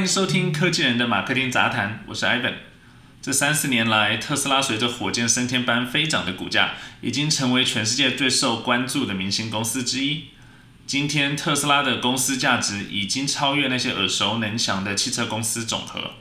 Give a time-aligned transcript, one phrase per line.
[0.00, 2.54] 欢迎收听科技人的马克丁杂谈，我是 Ivan。
[3.20, 6.72] 这三四年来，特斯拉随着火箭升天般飞涨的股价，
[7.02, 10.28] 已经成为全世界最受关注的明星公司之一。
[10.86, 16.12] 今天，特斯拉的公司价值已经超越那些耳熟能详的汽车公司总和。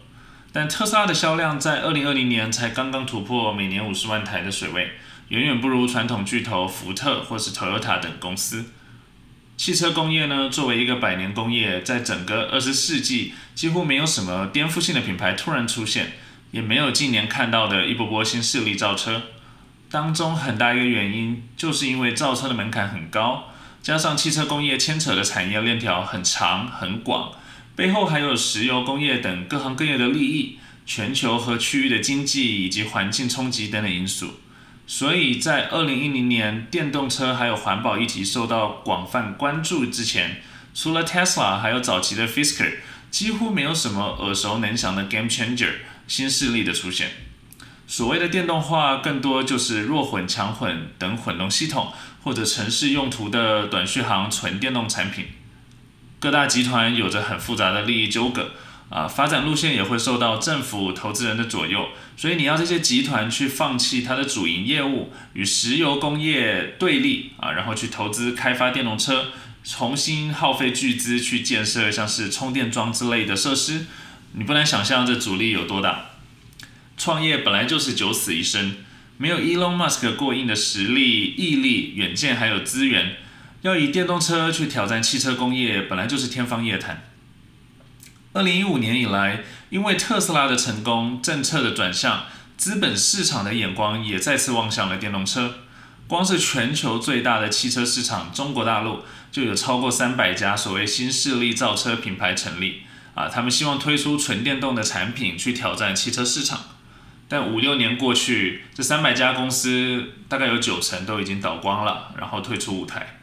[0.52, 4.92] 但特斯拉的销量在二零二零年才刚刚突破每年五十万台的水位，
[5.30, 8.66] 远远不如传统巨头福特或是 Toyota 等公司。
[9.60, 16.14] 汽车工业呢，作为一个百年工业，在整个二十世纪几乎没有什么颠覆性的品牌突然出现，
[16.52, 19.24] 也没有近年看到的一波波新势力造车。
[19.92, 23.52] 当中很大一个原因，就是因为造车的门槛很高，
[23.84, 27.34] 加上汽车工业牵扯的产业链条很长很广，
[27.76, 34.40] 背后还有石油工业等各行各业的利益、全球和区域的经济以及环境冲击等等因素。
[34.90, 40.42] 所以在二零一零年，电动车还有环保议题受到广泛关注之前，
[40.74, 42.78] 除了 Tesla，还有早期的 Fisker，
[43.12, 45.74] 几乎没有什么耳熟能详的 Game Changer
[46.08, 47.12] 新势力的出现。
[47.86, 51.94] 所谓的电动化，更多就是弱混、强混等混动系统，
[52.24, 55.28] 或者城市用途的短续航纯电动产品。
[56.20, 58.50] 各大集团有着很复杂的利益纠葛。
[58.90, 69.28] 啊，发展路线也会受到政府投资人的左右，所以你要这些集团去放弃它的主营业务，与石油工业对立啊，然后去投资开发电动车，
[69.64, 73.86] 重新耗费巨资去建设像是充电桩之类的设施，
[74.34, 76.06] 你不难想象这阻力有多大。
[76.98, 78.76] 创业本来就是九死一生，
[79.18, 83.18] 没有 Elon Musk 过硬的实力、毅力、远见还有资源，
[83.62, 87.04] 要以电动车去挑战汽车工业，本来就是天方夜谭。
[88.34, 92.26] 二零一五年以来，因为特斯拉的成功、政策的转向、
[92.58, 95.56] 资本市场的眼光也再次望向了电动车。
[96.08, 99.00] 光是全球最大的汽车市场中国大陆，
[99.32, 102.84] 就有超过三百家所谓新势力造车品牌成立。
[103.16, 106.60] 啊，他们希望推出纯电动的产品去挑战汽车市场。
[107.28, 113.20] 但五六年过去，这三百家公司大概有九成都已经倒光了，然后退出舞台。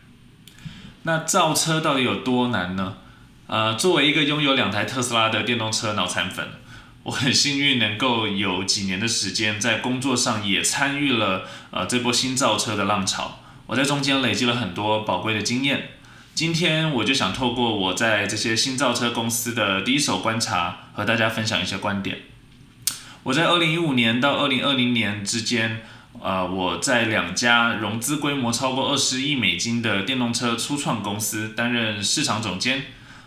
[1.04, 2.96] 那造车到底有多难呢？
[3.48, 6.48] 呃，作为一个拥有两台特斯拉的电动车脑残粉，
[7.04, 13.38] 我很幸运能够有几年的时间在工作上也参与了呃这波新造车的浪潮。
[13.66, 15.90] 我在中间累积了很多宝贵的经验。
[16.34, 22.22] 今天我就想透过我在这些新造车公司的第一手观察，和大家分享一些观点。
[23.22, 25.82] 我在二零一五年到二零二零年之间，
[26.20, 32.82] 呃，我在两家融资规模超过二十亿美金的电动车初创公司担任市场总监。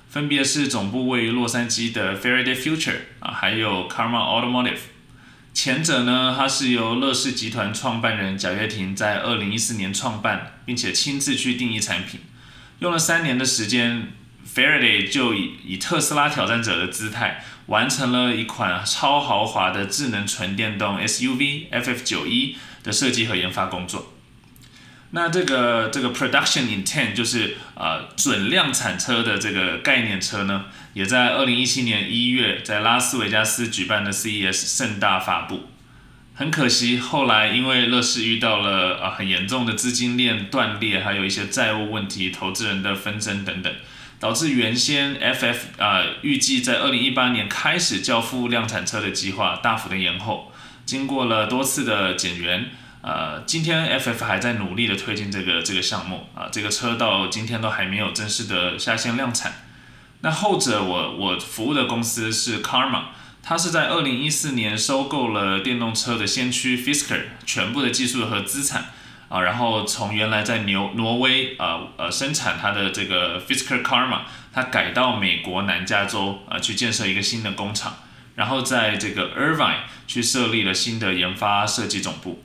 [0.09, 4.79] 分别是总部位于洛杉矶的 Faraday Future 啊，还有 Karma Automotive。
[5.53, 12.21] 前者呢，它是由乐视集团创办人贾跃亭在二零一四年创办，并且亲自去定义产品，
[12.79, 14.07] 用了三年的时间
[14.51, 24.13] ，Faraday 就以以特斯拉挑战者的姿态，完成了一款超豪华的智能纯电动 SUV FF 九一的设计和研发工作。
[25.11, 35.67] 那这个这个 production intent 就是呃准量产车的这个概念车呢，也在二零一七年一月在拉斯维加斯举办的 CES 盛大发布。
[36.35, 43.73] 很可惜，后来因为乐视遇到了啊很严重的资金链断裂，还有一些债务问题、投资人的纷争等等，
[44.19, 50.51] 导致原先 FF 啊预计在二零一八年开始交付量产车的计划大幅的延后。
[50.85, 52.69] 经过了多次的减员。
[53.01, 59.53] 呃，今天 FF 还在努力的推进这个这个项目啊，这个车到今天都还没有正式的下线量产。
[60.19, 63.03] 那后者我我服务的公司是 Karma，
[63.41, 68.87] 它是在二零一四年收购了电动车的先驱 Fisker 全部的技术和资产
[69.29, 77.95] 啊，然后从原来在牛挪威呃呃生产它的这个 Fisker Karma，它改到美国南加州啊去建设一个新的工厂，
[78.35, 82.43] 然后在这个 Irvine 去设立了新的研发设计总部。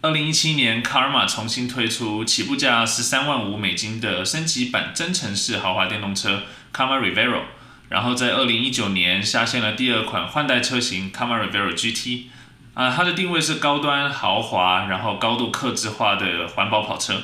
[0.00, 7.40] 二零一七年，卡尔玛重新推出起步价十三万五美金的升级版增程式豪华电动车 Karma Revero，
[7.88, 12.26] 然后在二零一九年下线了第二款换代车型 Karma Revero GT，
[12.74, 17.20] 啊，它的定位是高端豪华，然后高度克制化的环保跑车，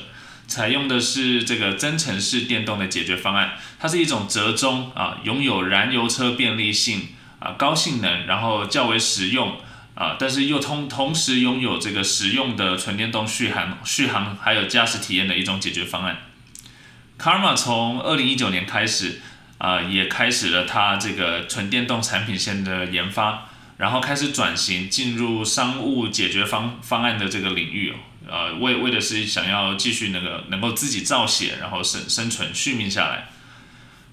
[0.49, 9.59] 采用的是这个增程式电动的解决方案，它是一种折中啊，拥有燃油车便利性啊，高性能，然后较为实用。
[9.95, 16.19] 啊，但是又同同时拥有这个实用的纯电动续航、续航还有驾驶体验的一种解决方案。
[17.17, 19.21] Karma 从二零一九年开始，
[19.59, 23.47] 啊，也开始了它这个纯电动产品线的研发，
[23.77, 27.95] 然后开始转型进入商务解决方方案的这个领域哦，
[28.29, 33.29] 呃，为为的是想要继续那个能够自己造血，然后生生存续命下来。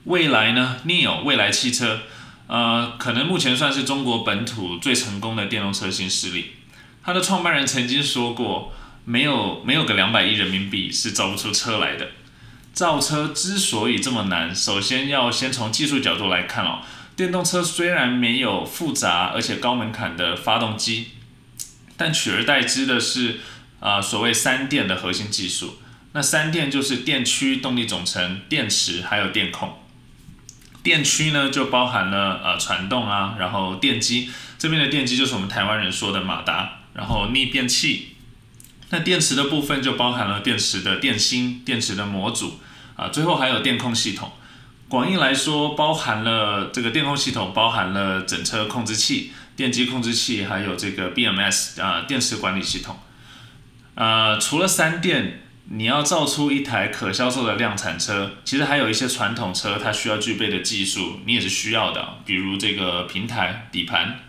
[0.03, 2.01] 未来呢，Neo 未来汽车。
[2.51, 6.51] 呃，可能目前算是中国本土最成功的电动车新势力。
[7.01, 8.73] 它的创办人曾经说过，
[9.05, 12.09] 没有没有个两百亿人民币是造不出车来的。
[12.73, 16.79] 造车之所以这么难，首先要先从技术角度来看哦。
[17.15, 21.11] 电动车虽然没有复杂而且高门槛的发动机，
[21.95, 23.39] 但取而代之的是，
[23.79, 25.77] 啊，所谓三电的核心技术。
[26.11, 29.77] 那三电就是电驱、动力总成、电池还有电控。
[30.83, 38.15] 电驱呢就包含了呃传动啊，然后电机这边的电机就是我们台湾人说的马达，然后逆变器。
[38.89, 42.59] 那电池的部分就包含了电池的电芯、电池的模组
[42.97, 44.31] 啊，最后还有电控系统。
[44.89, 52.99] 广义来说，包含了这个电控系统，包含了整车控制器、电机控制器，还有这个 BMS 啊电池管理系统。
[53.95, 55.41] 呃，除了三电，
[55.73, 64.19] 你要造出一台可销售的量产车，其实还有一些传统车它需要具备的技术，你也是需要的，比如这个平台、底盘。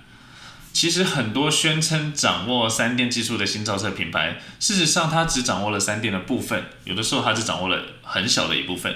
[0.73, 8.95] 其实很多宣称掌握三电技术的新造车品牌，事实上它只掌握了三电的部分，有的时候它只掌握了很小的一部分。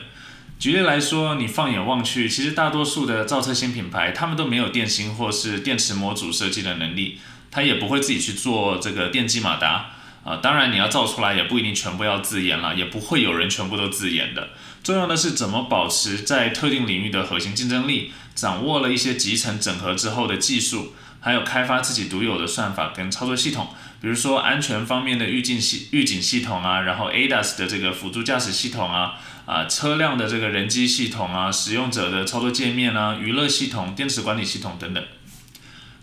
[0.59, 7.19] 举例来说，你放眼望去，其实大多数的造车新品牌，他们都没有电芯或是电池模组设计的能力，
[7.51, 9.96] 他也不会自己去做这个电机马达
[10.27, 10.37] 啊。
[10.43, 14.51] 当然，你要造出来也不一定全部要自研了，也不会有人全部都自研的。
[14.83, 23.69] 重要的是怎么保持在特定领域的核心竞争力，掌握了一些集成整合之后的技术，还有开发自己独有的算法跟操作系统，
[24.01, 29.15] 比如说安全方面的预警系预警系统啊，然后 ADAS 的这个辅助驾驶系统啊。
[29.47, 35.01] 啊，车辆的这个人机系统啊，使用者的操作界面啊，娱乐系统、电池管理系统等等。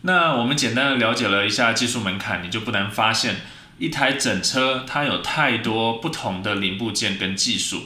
[0.03, 3.41] 那我们简单的了解了一下技术门槛，你就不难发现，
[3.77, 7.83] 一台整车它有太多不同的零部件跟技术，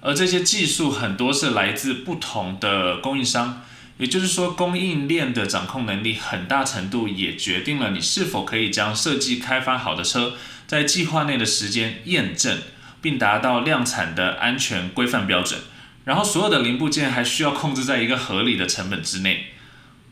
[0.00, 3.62] 而这些技术很多是来自不同的供应商，
[3.98, 10.34] 也就是说，供应链的掌控能力很大程度也决定了你是否可以将设计开发好的车，
[10.66, 12.58] 在计划内的时间验证。
[13.02, 15.58] 并达到量产的安全规范标准，
[16.04, 19.54] 然后所有的零部件还需要控制在一个合理的成本之内。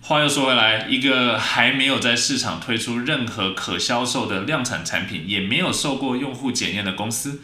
[0.01, 7.43] 话又说回来，一个还没有在市场推出任何可销售的量产产品，也没有受过用户检验的公司，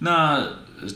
[0.00, 0.42] 那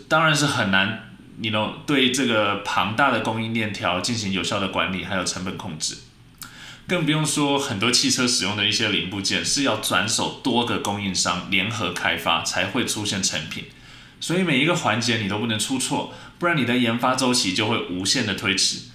[0.07, 5.97] 当然是很难，你能对这个庞大的供应链条进行有效的管理，还有成本控制。
[6.87, 13.65] 更不用说很多汽车使用的一些零部件是要转手多个供应商联合开发才会出现成品。
[14.21, 18.88] 所以每一个环节你都不能出错，不然你的研发周期就会无限的推迟。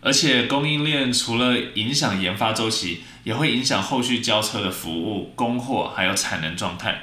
[0.00, 7.02] 而且供应链除了影响研发周期，也会影响后续交车的服务、供货还有产能状态。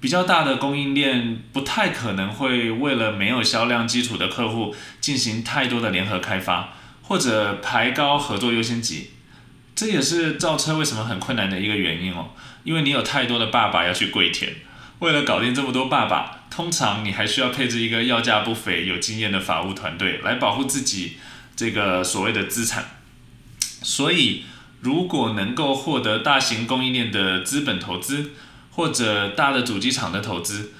[0.00, 9.10] 比较大的供应链不太可能会为了没有销量基础的客户进行太多的联合开发，或者排高合作优先级。
[9.76, 12.30] 这也是造车为什么很困难的一个原因哦，
[12.64, 14.52] 因为你有太多的爸爸要去跪舔。
[14.98, 21.16] 为了搞定这么多爸爸，通常你还需要配置一个要价不菲、有经验的法务团队来保护自己
[21.56, 22.98] 这个所谓的资产。
[23.82, 24.44] 所以，
[24.80, 28.30] 如果能够获得大型供应链的资本投资，
[28.70, 30.72] 或者大的主机厂的投资，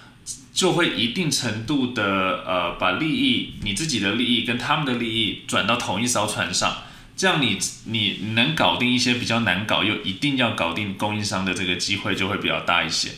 [0.52, 6.84] 就会一定程度的呃把利益、你自己的利益跟他们的利益转到同一艘船上，
[7.16, 13.10] 这样你你能搞定一些比较难搞又一定要搞定供应商的这个机会就会比较大一些。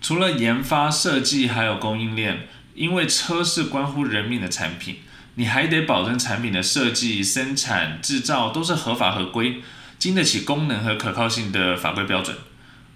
[0.00, 4.98] 除了研发、设计，还有供应链，因为车是关乎人命的产品，
[5.36, 9.62] 你还得保证产品的设计、生产、制造都是合法合规，
[9.98, 12.36] 经得起功能和可靠性的法规标准。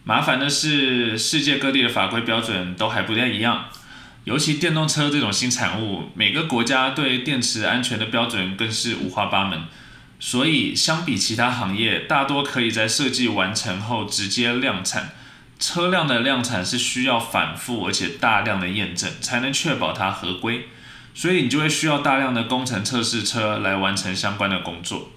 [0.05, 3.67] 麻烦的是，世界各地的法规标准都还不太一样，
[4.25, 9.65] 尤其电动车这种新产物，每个国家对电池安全的标准更是五花八门。
[10.21, 15.11] 所以，相比其他行业，大多可以在设计完成后直接量产。
[15.59, 20.69] 车辆的量产是需要反复而且大量的验证，才能确保它合规，
[21.19, 25.11] 所以你就会需要大量的工程测试车来完成相关的工作。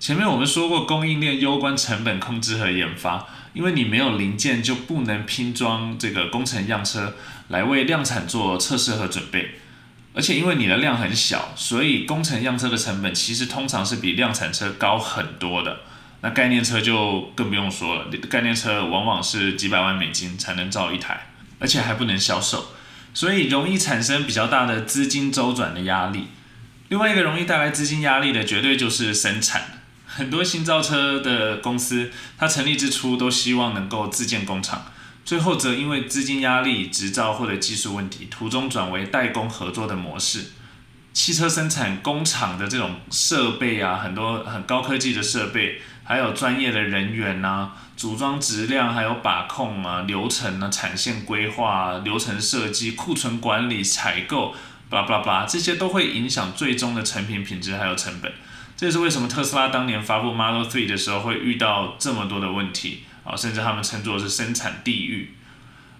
[0.00, 7.14] 前面我们说过，供应链攸关成本控制和研发，因为你没有零件就不能拼装这个工程样车
[7.46, 9.52] 来为量产做测试和准备，
[10.14, 15.82] 而且因为你的量很小，所以工程样车的成本其实通常是比量产车高很多的。
[16.22, 21.28] 那概念车就更不用说了，概念车往往是几百万美金才能造一台，
[21.60, 22.72] 而且还不能销售，
[23.12, 26.28] 所以容易产生比较大的资金周转的压力。
[26.88, 29.62] 另外一个容易带来资金压力的，绝对就是生产。
[30.06, 34.86] 很多新造车的公司，它成立之初都希望能够自建工厂，
[35.24, 40.46] 最后则因为资金压力、执照或者技术问题，途中转为代工合作的模式。
[41.12, 54.52] 汽车生产工厂的这种设备啊，很多很高科技的设备，还有专业的人员呐，组装质量，还有把控啊，流程啊，产线规划、流程设计、库存管理、采购，
[54.88, 58.32] 巴拉巴拉巴拉，这些都会影响最终的成品品质还有成本。
[58.76, 65.32] 这也是为什么特斯拉当年发布 Model 3的时候会遇到这么多的问题啊，甚至他们称作是生产地狱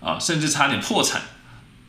[0.00, 1.22] 啊，甚至差点破产。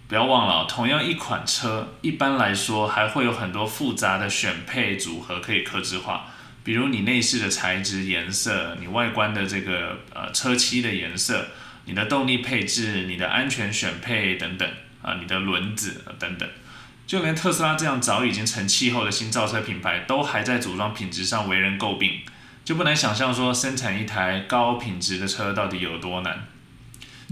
[0.08, 6.28] 不要忘了，同样一款车，一般来说还会有很多复杂的选配组合可以克制化，
[6.64, 11.48] 比如你内饰的材质、颜色，你外观的这个呃车漆的颜色，
[11.86, 14.70] 你的动力配置，你的安全选配等等
[15.02, 16.48] 啊，你的轮子等等，
[17.08, 22.20] 就连特斯拉这样早已经成气候的新造车品牌，都还在组装品质上为人诟病，
[22.64, 26.48] 就不难想象说生产一台高品质的车到底有多难。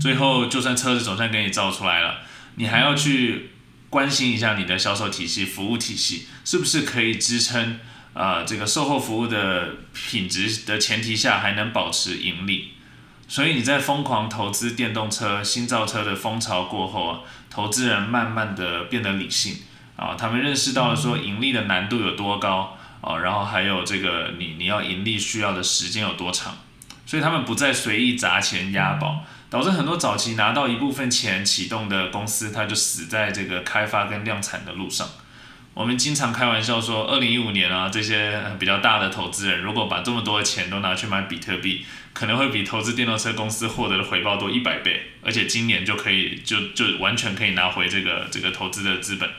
[0.02, 2.22] 最后，就算车子总算给你造出来了。
[2.56, 3.52] 你还要去
[3.90, 7.80] 关心一下你的销售体系、服务体系是不是可以支撑
[8.20, 8.44] 啊？
[8.44, 12.74] 这个售后服务的品质的前提下，还能保持盈利。
[13.28, 19.56] 所以你在疯狂投资电动车、新造车的风潮过后啊，投资人慢慢的变得理性
[19.96, 26.58] 啊，他们认识到了说盈利的难度有多高啊，然后还有这个你你要盈利需要的时间有多长，
[27.06, 29.24] 所以他们不再随意砸钱押宝。
[29.52, 35.10] 导致很多早期拿到一部分钱启动的公司，它就死在这个开发跟量产的路上。
[35.76, 49.30] 我们经常开玩笑说，二零一五年啊，这些比较大的投资人如果把这么多的钱都拿去买比特币，可能会比投资电动车公司获得的回报多一百倍，而且今年就可以就就完全可以拿回这个这个投资的资本。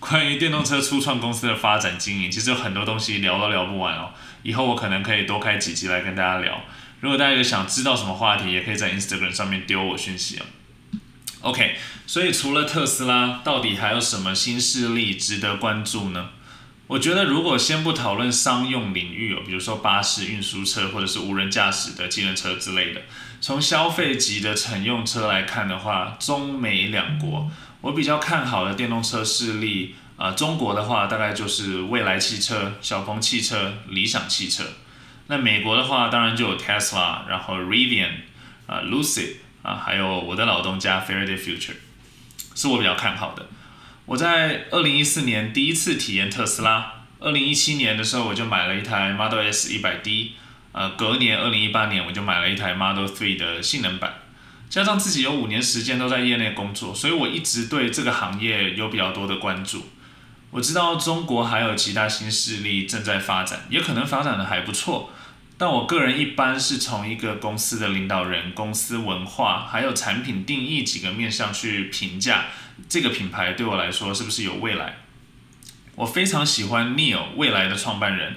[0.00, 4.10] 关于电动车初创公司的发展经营，其实有很多东西聊都聊不完哦。
[4.42, 6.62] 以后我可能可以多开几集来跟大家聊。
[7.00, 10.46] 如果大家有想知道什么话题，也可以在 Instagram 上面丢我讯息哦。
[11.46, 11.76] OK，
[12.08, 16.30] 所以除了特斯拉，到底还有什么新势力值得关注呢？
[16.88, 23.02] 我觉得如果先不讨论商用领域哦，比如说巴士、运输车或者是无人驾驶的机能车之类的，
[23.40, 27.48] 从消费级的乘用车来看的话，中美两国
[27.80, 34.64] 我比较看好的电动车势力啊，中国的话大概就是蔚来汽车、小鹏汽车、理想汽车。
[35.28, 38.10] 那美国的话，当然就有 Tesla，然后 Rivian，
[38.66, 39.36] 啊，Lucid，
[39.66, 41.74] 啊，还有我的老东家 Faraday Future，
[42.54, 43.48] 是我比较看好的。
[44.04, 50.36] 我在二零一四年第一次体验特斯拉，二零一七年的时候我就买了一台 Model S 一百 D，
[50.70, 54.14] 呃，隔年二零一八年我就买了一台 Model Three 的性能版，
[54.70, 59.88] 加上自己有五年时间都在业内工作，所以我一直对这个行业有比较多的关注。
[60.52, 65.10] 我知道中国还有其他新势力正在发展，也可能发展的还不错。
[65.58, 72.44] 但我个人一般是从一个公司的领导人、公司文化，还有产品定义几个面向去评价
[72.90, 74.96] 这个品牌对我来说是不是有未来。
[75.94, 78.36] 我非常喜欢 Neil 未来的创办人，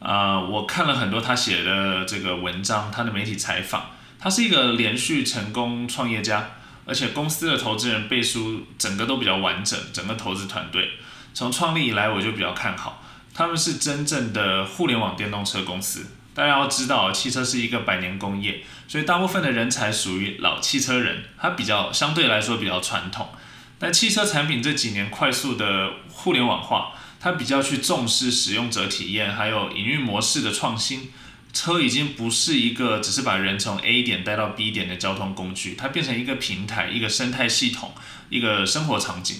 [0.00, 6.50] 啊，我看了很多他写的这个文章，他的媒体采访，他是一个连续成功创业家，
[6.84, 10.90] 而且公司的投资人背书整个都比较完整，整个投资团队
[11.32, 13.00] 从创立以来我就比较看好，
[13.32, 16.06] 他们是真正的互联网电动车公司。
[16.36, 23.30] 大家要知道，汽车是一个百年工业，所以大部分的人才属于老汽车人，他比较相对来说比较传统。
[23.78, 31.10] 但汽车产品这几年快速的互联网化，它比较去重视使用者体验，还有营运模式的创新。
[31.54, 37.94] 车已经不是一个只是把人从 A 点带到 B 点的交通工具，它变成一个平台、一个生态系统、
[38.28, 39.38] 一个生活场景。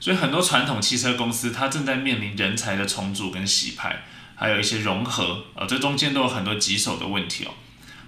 [0.00, 4.02] 所以很多传统汽车公司，它正在面临人才的重组跟洗牌。
[4.34, 7.52] 还有一些融合，呃，这中间都有很多棘手的问题哦。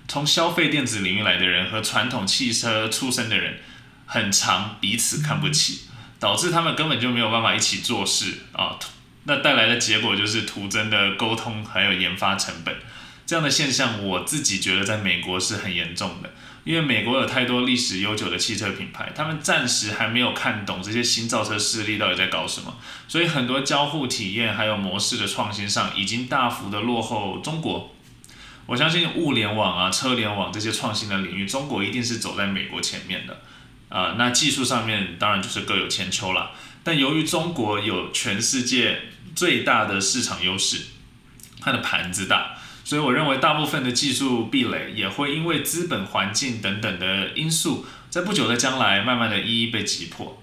[0.07, 3.61] 从消费电子领域来的人和传统汽车出身的人，
[4.07, 5.89] 很常彼此看不起，
[6.19, 8.79] 导致他们根本就没有办法一起做事啊。
[9.25, 12.77] 那带来的结果就是徒增的沟通还有研发成本。
[13.25, 16.31] 这样的现象，我自己觉得在美国是很严重的。
[16.65, 22.75] 因为美国有太多历史悠久的汽车品牌，他们暂时还没有看懂这些新造车势力到底在搞什么，
[23.07, 27.95] 所以很多交互体验还有模式的创新上，已经大幅的落后中国。
[28.67, 33.43] 我相信物联网啊、车联网这些创新的领域，中国一定是走在美国前面的。
[33.91, 36.53] 啊，那技术上面当然就是各有千秋了。
[36.83, 39.03] 但由于中国有全世界
[39.37, 40.87] 最大的市场优势，
[41.61, 42.54] 它的盘子大。
[42.85, 50.41] 所以我认为，大部分的技术壁垒也会因为资本环境等等的因素，在不久的将来，慢慢的一一被击破。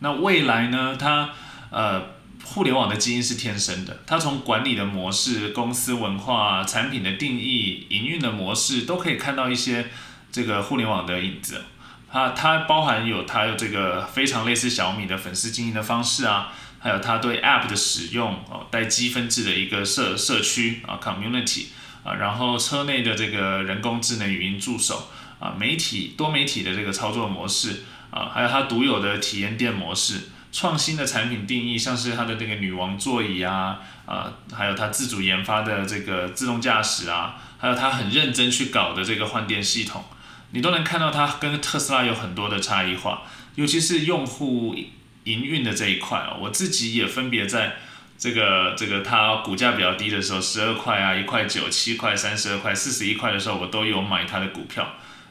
[0.00, 0.96] 那未来呢？
[0.98, 1.30] 它
[1.70, 2.02] 呃，
[2.42, 9.88] 互联网的基因是天生的，它从管理的模式、公司文化、产品的定义、营运的模式，都可以看到一些
[10.32, 11.62] 这个互联网的影子。
[12.10, 16.52] 它它包含有它有这个非常类似小米的粉丝经营的方式啊。
[16.80, 21.68] 还有它对 App 的使用哦，带积分制的一个社社区啊 Community
[22.04, 25.08] 啊，然后车内的这个人工智能语音助手
[25.40, 30.28] 啊，媒体多媒体的这个操作模式啊，还有它独有的体验店模式。
[30.52, 40.04] 创新的产品定义，像是它的这个女王座椅啊，啊，还有它自主研发的这个自动驾驶啊，还有它很认真去搞的这个换电系统，
[40.52, 43.22] 你都能看到它跟特斯拉有很多的差异化，
[43.56, 44.76] 尤其是用户
[45.24, 47.74] 营运的这一块啊，我自己也分别在
[48.16, 54.86] 这个这个它股价比较低的时候，十二块啊，一块九、七块、三十二块、四十一块的时候，我都有买它的股票。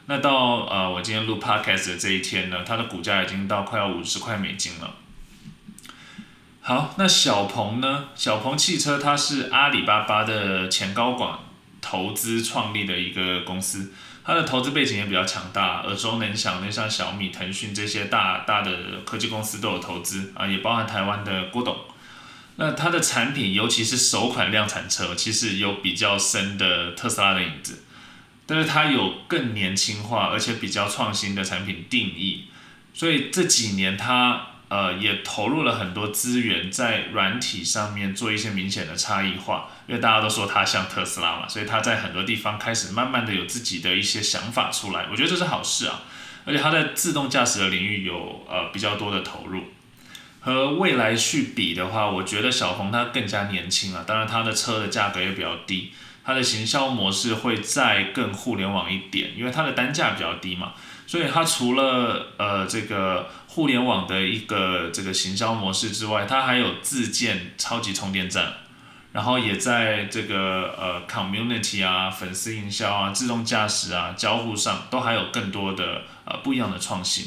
[0.06, 4.94] 那到呃我今天录 podcast 的这一天呢，它的股价已经到快要五十块美金了。
[6.60, 8.08] 好，那小鹏呢？
[8.14, 11.38] 小鹏汽车它是阿里巴巴的前高管
[11.80, 13.92] 投资创立的一个公司，
[14.24, 21.76] 它的投资背景也比较强大，耳熟能详的像小米、腾讯这些大大的科技公司都有投资啊，也包含台湾的郭董。
[22.56, 27.82] 那它的产品，尤其是首款量产车，其实有比较深的特斯拉的影子，
[28.46, 32.44] 但是它有更年轻化而且比较创新的产品定义，
[32.92, 34.48] 所以这几年它。
[34.70, 46.02] 呃，也投入了很多资源在软体上面做一些明显的差异化，因为大家都说它像特斯拉嘛，所以它在很多地方开始慢慢的有自己的一些想法出来，我觉得这是好事啊。
[46.44, 49.62] 而且它在自动驾驶的领域有呃比较多的投入，
[50.44, 60.74] 和未来去比的话，我觉得小鹏它更加年轻了，当然它的车的价格也比较低，它的行销模式会再更互联网一点，因为它的单价比较低嘛，
[61.06, 63.28] 所以它除了呃这个。
[63.54, 68.52] 互联网的一个这个行销模式之外，它还有自建超级充电站，
[69.12, 77.26] 然后也在这个呃 community 啊、粉丝营销啊、自动驾驶啊、交互上都还有更多的呃不一样的创新。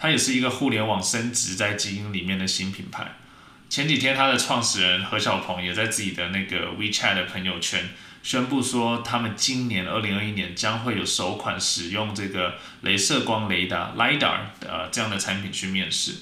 [0.00, 3.16] 它也是一个互联网升值在基因里面的新品牌。
[3.68, 7.90] 前几天，它的创始人何小鹏也在自己的那个 WeChat 的朋友圈。
[8.22, 16.14] 宣布说，他们今年二零二一年将会有首款使用这个镭射光雷达 （LiDAR） 的这样的产品去面世。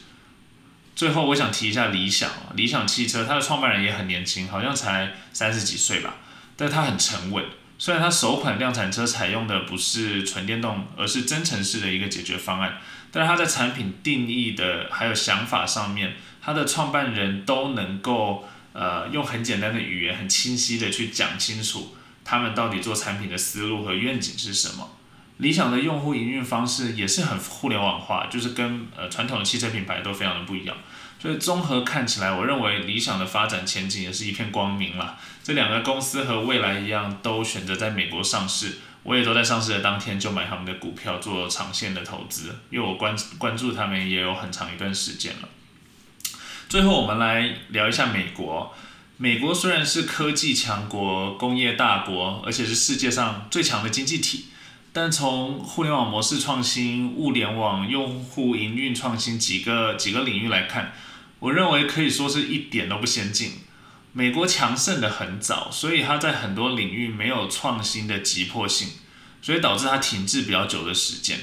[0.94, 6.16] 最后，我想提一下理想，理想汽车它的创办人也很年轻，好像才三十几岁吧，
[6.56, 7.44] 但他很沉稳。
[7.78, 12.78] 虽然它首款量产车采用的不是纯电动，而是增程式的一个解决方案，
[13.10, 18.46] 但是它在产品定义的还有想法上面，它的创办人都能够。
[18.74, 24.90] 呃，用很简单的语言，很清晰的去讲清楚他们到底做产品的思路和愿景是什么。
[25.38, 30.76] 理想的用户营运方式也是很互联网化，就是跟呃传统的汽车品牌都非常的不一样。
[31.20, 35.18] 所以综合看起来，我认为理想的发展前景也是一片光明了。
[35.42, 45.48] 这两个公司和未来一样，都选择在美国上市，我也都在上市的当天就买他们的股票做长线的投资，因为我关关注他们也有很长一段时间了。
[46.68, 48.74] 最后，我们来聊一下美国。
[49.16, 54.44] 美国虽然是科技强国、工业大国，而且是世界上最强的经济体，
[54.92, 60.92] 但从互联网模式创新、物联网用户营运创新几个几个领域来看，
[61.40, 63.52] 我认为可以说是一点都不先进。
[64.12, 68.88] 美国强盛的很早，所以它在很多领域没有创新的急迫性，
[69.42, 71.38] 所以导致它停滞比较久的时间。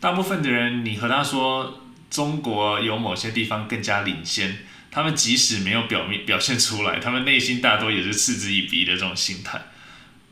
[0.00, 1.78] 大部分的人，你和他说。
[2.12, 9.62] 中国有某些地方更加领先，他们即使没有表面表现出来，他们内心大多也是嗤之以鼻的这种心态。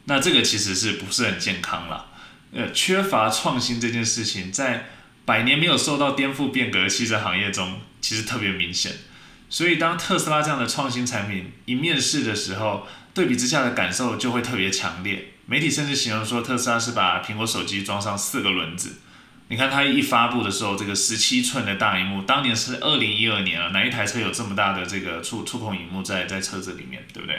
[0.05, 2.09] 那这个其实是不是很健康了？
[2.53, 4.91] 呃，缺乏创新这件事情，在
[5.31, 8.91] 百年没有受到颠覆变革的汽车行业中，其实特别明显。
[9.49, 15.35] 所以当特斯拉这样的创新产品一面世的时候，对比之下的感受就会特别强烈。
[15.47, 18.99] 媒体甚至形容说，特斯拉是把苹果手机装上四个轮子。
[19.47, 27.37] 你看它一发布的时候，这个十七寸的大荧幕，当年是二零一二年啊，哪一台车有这么大的这个触触控荧幕在在车子里面，对不对？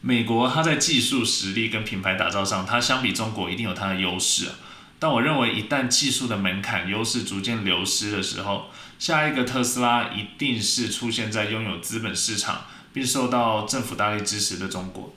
[0.00, 4.54] 美国它在技术实力跟品牌打造上，它相比中国一定有它的优势啊。
[5.04, 15.12] 但我认为一旦技术的门槛优势逐渐流失的时候，下一个特斯拉一定是出现在拥有资本市场并受到政府大力支持的中国。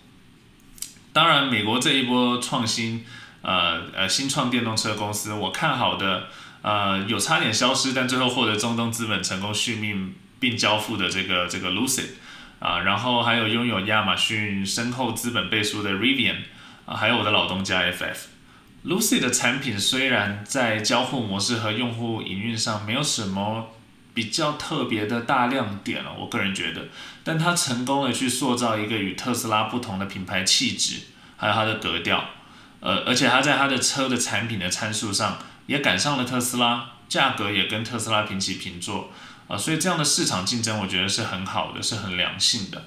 [1.13, 3.06] 当然，美国这一波创新。
[3.43, 6.28] 呃呃，新创电动车公司，我看好的，
[6.63, 12.08] 呃，有差点消失，但最后获得中东资本成功续命并交付的这个这个 Lucid，
[12.60, 16.36] 啊，然后还有拥有亚马逊深厚资本背书的 Rivian，
[16.86, 18.17] 啊，还有我的老东家 FF。
[18.86, 23.70] Lucy 的产品虽然在交互模式和用户营运上没有什么
[24.13, 26.88] 比较特别的大亮点了，我个人觉得，
[27.24, 31.02] 但它成功的去塑造一个与特斯拉不同的品牌气质，
[31.36, 32.30] 还有它的格调。
[32.80, 39.12] 呃，而且它在它的车的产品的参数上也赶上了特斯拉，价格也跟特斯拉平起平坐，
[39.48, 42.86] 啊，所以这样的市场竞争我觉得是很好的，是很良性的。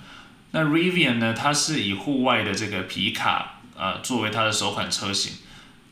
[0.53, 5.35] 那 Rivian 呢，它是以户外的这个皮卡呃作为它的首款车型。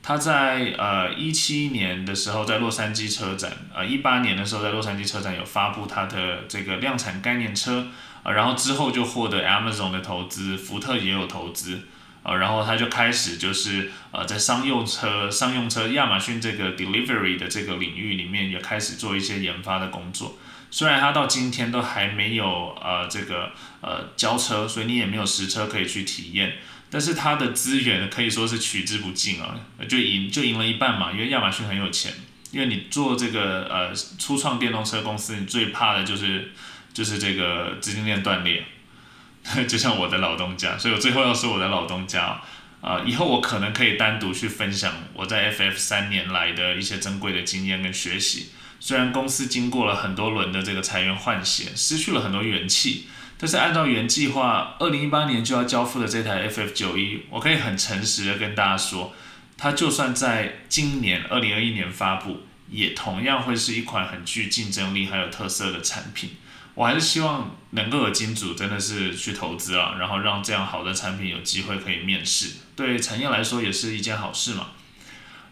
[0.09, 7.89] 他在呃一七年的时候在洛杉矶车展，呃一八年的时候在洛杉矶车展有发布它的这个量产概念车，
[8.23, 11.83] 呃然后之后就获得 Amazon 的投资，福特也有投资，
[12.23, 20.39] 呃然后他就开始就是呃在商用车、商用车亚马逊这个 delivery 的这个领域里面也开始做一些研发的工作。
[20.71, 23.51] 虽然他到今天都还没有呃这个
[23.83, 26.55] 呃交车，所以你也没有实车可以去体验。
[26.91, 29.55] 但是它的资源可以说是取之不尽啊，
[29.89, 32.13] 就赢就赢了一半嘛，因为亚马逊很有钱，
[32.51, 36.53] 因为你做这个呃初创电动车公司，你最怕的就是
[36.95, 38.65] 就是这个资金链断裂，
[39.69, 42.41] 就像我的老东家，所以我最后要说我的老东家
[42.81, 48.49] 啊，以后我可能可以单独去分享我在 FF 三年来的一些珍贵的经验跟学习，
[48.81, 53.09] 虽然公司经过了很多轮的这个裁员换血，失去了很多元气。
[53.41, 59.15] 但是按照原计划，二零一八年就要交付的这台 FF 九一，我可以很诚实的跟大家说，
[59.57, 66.31] 它就算在今年二零二一年发布，也同样会是一款很具竞争力还有特色的产品。
[66.75, 74.69] 我还是希望能够有金主真的是去投资啊，然后让这样好的产品有机会可以面世，对产业来说也是一件好事嘛。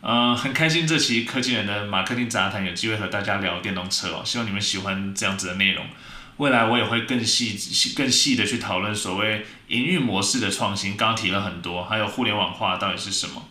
[0.02, 5.84] 嗯，很开心这期科技人的马克丁杂谈有机会和大家聊电动车哦，希望你们喜欢这样子的内容。
[6.38, 7.56] 未来我也会更细、
[7.96, 13.42] 更细的去讨论所谓营运模式的创新，刚提了很多，还有互联网化到底是什么？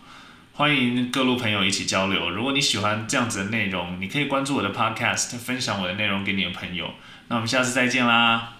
[0.53, 2.29] 欢迎各路朋友一起交流。
[2.29, 6.93] 如果你喜欢这样子的内容，你可以关注我的 Podcast，分享我的内容给你的朋友。
[7.27, 8.53] 那我们下次再见啦！